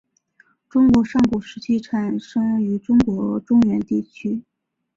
[0.67, 4.41] 中国上古时期产生于中国中原地区。